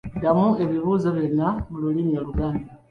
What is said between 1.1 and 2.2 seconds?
byonna mu lulimi